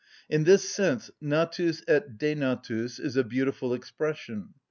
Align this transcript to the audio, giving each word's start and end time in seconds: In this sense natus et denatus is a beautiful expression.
In 0.31 0.45
this 0.45 0.67
sense 0.67 1.11
natus 1.21 1.83
et 1.87 2.17
denatus 2.17 2.99
is 2.99 3.15
a 3.15 3.23
beautiful 3.23 3.71
expression. 3.75 4.55